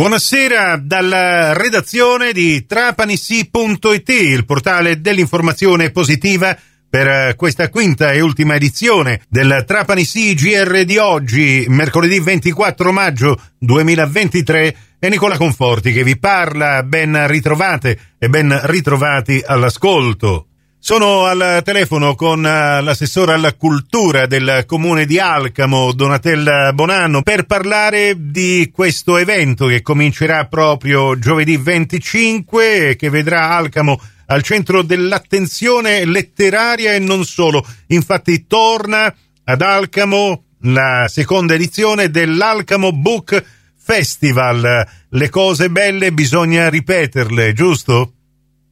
[0.00, 6.56] Buonasera dalla redazione di trapanissi.it, il portale dell'informazione positiva
[6.88, 13.38] per questa quinta e ultima edizione del Trapani Sì GR di oggi, mercoledì 24 maggio
[13.58, 16.82] 2023, è Nicola Conforti che vi parla.
[16.82, 20.49] Ben ritrovate e ben ritrovati all'ascolto.
[20.82, 27.44] Sono al telefono con eh, l'assessore alla cultura del comune di Alcamo, Donatella Bonanno, per
[27.44, 34.80] parlare di questo evento che comincerà proprio giovedì 25 e che vedrà Alcamo al centro
[34.80, 37.62] dell'attenzione letteraria e non solo.
[37.88, 43.44] Infatti torna ad Alcamo la seconda edizione dell'Alcamo Book
[43.76, 44.88] Festival.
[45.10, 48.14] Le cose belle bisogna ripeterle, giusto?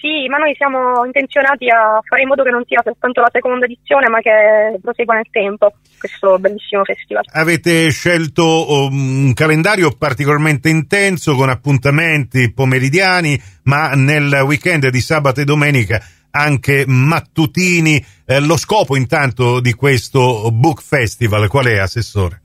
[0.00, 3.66] Sì, ma noi siamo intenzionati a fare in modo che non sia soltanto la seconda
[3.66, 7.24] edizione, ma che prosegua nel tempo questo bellissimo festival.
[7.32, 15.42] Avete scelto um, un calendario particolarmente intenso con appuntamenti pomeridiani, ma nel weekend di sabato
[15.42, 18.02] e domenica anche mattutini.
[18.24, 22.40] Eh, lo scopo intanto di questo book festival qual è, Assessore?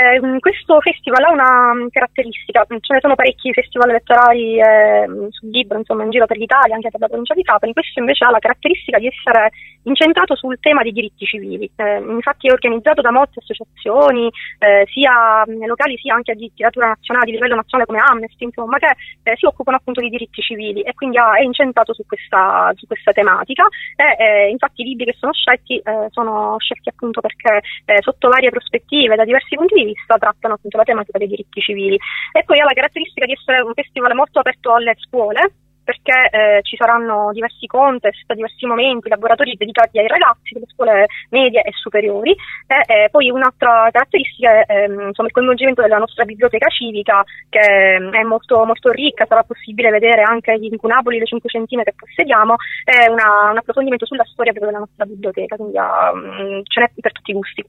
[0.00, 5.50] Eh, questo festival ha una mm, caratteristica, ce ne sono parecchi festival elettorali eh, sul
[5.50, 8.30] libro insomma, in giro per l'Italia, anche per la provincia di Trapani, questo invece ha
[8.30, 9.50] la caratteristica di essere
[9.82, 11.70] incentrato sul tema dei diritti civili.
[11.76, 16.88] Eh, infatti è organizzato da molte associazioni, eh, sia mm, locali sia anche di tiratura
[16.88, 20.80] nazionale, di livello nazionale come Amnesty, insomma, che eh, si occupano appunto di diritti civili
[20.80, 23.66] e quindi ha, è incentrato su questa, su questa tematica.
[23.96, 27.60] E, infatti i libri che sono scelti sono scelti appunto perché
[28.00, 31.60] sotto varie prospettive, da diversi punti di di vista trattano appunto la tematica dei diritti
[31.60, 31.98] civili.
[32.32, 35.52] E poi ha la caratteristica di essere un festival molto aperto alle scuole,
[35.90, 41.62] perché eh, ci saranno diversi contest, diversi momenti, laboratori dedicati ai ragazzi delle scuole medie
[41.62, 42.30] e superiori.
[42.30, 47.58] E eh, poi un'altra caratteristica è ehm, insomma, il coinvolgimento della nostra biblioteca civica che
[47.58, 52.54] ehm, è molto, molto ricca, sarà possibile vedere anche gli incunaboli, le cinquecentine che possediamo.
[52.84, 57.12] E una, un approfondimento sulla storia proprio della nostra biblioteca, quindi um, ce n'è per
[57.12, 57.64] tutti i gusti.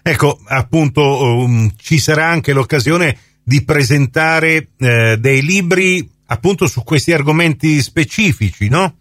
[0.00, 7.12] Ecco, appunto um, ci sarà anche l'occasione di presentare eh, dei libri appunto su questi
[7.12, 8.96] argomenti specifici, no?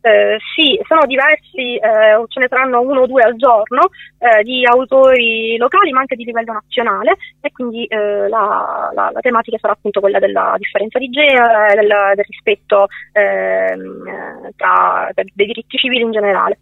[0.00, 4.64] Eh, sì, sono diversi, eh, ce ne saranno uno o due al giorno eh, di
[4.64, 9.72] autori locali ma anche di livello nazionale e quindi eh, la, la, la, tematica sarà
[9.72, 16.12] appunto quella della differenza di genere, del, del rispetto ehm, tra, dei diritti civili in
[16.12, 16.58] generale.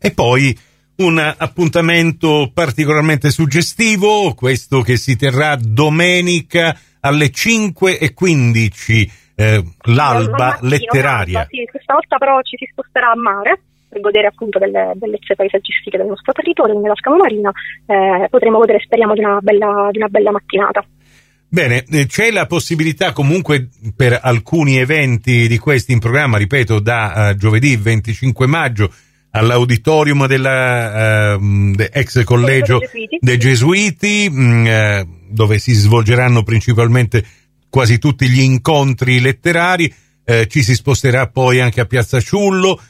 [0.00, 0.54] E poi
[0.96, 10.58] un appuntamento particolarmente suggestivo, questo che si terrà domenica alle 5 e 15, eh, l'alba
[10.62, 11.40] letteraria.
[11.40, 15.34] Alba, sì, questa volta però ci si sposterà a mare per godere appunto delle bellezze
[15.34, 17.52] paesaggistiche del nostro territorio, quindi la Scala Marina,
[17.86, 20.84] eh, potremo godere speriamo di una bella, di una bella mattinata.
[21.46, 27.30] Bene, eh, c'è la possibilità comunque per alcuni eventi di questi in programma, ripeto, da
[27.30, 28.90] uh, giovedì 25 maggio
[29.30, 32.80] all'auditorium della uh, ex collegio
[33.20, 37.24] dei Gesuiti, mh, mm, uh, dove si svolgeranno principalmente
[37.68, 39.92] quasi tutti gli incontri letterari.
[40.24, 42.80] Eh, ci si sposterà poi anche a Piazza Ciullo.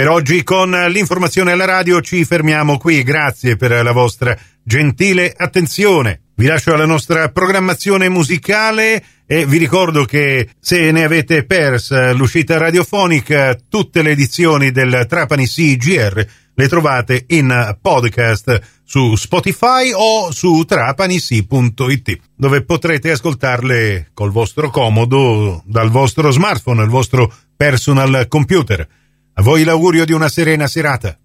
[0.00, 6.22] Per oggi con l'informazione alla radio ci fermiamo qui, grazie per la vostra gentile attenzione.
[6.36, 12.56] Vi lascio alla nostra programmazione musicale e vi ricordo che se ne avete persa l'uscita
[12.56, 20.64] radiofonica, tutte le edizioni del Trapani CGR le trovate in podcast su Spotify o su
[20.64, 28.88] trapanisi.it dove potrete ascoltarle col vostro comodo dal vostro smartphone, il vostro personal computer.
[29.34, 31.19] A voi l'augurio di una serena serata.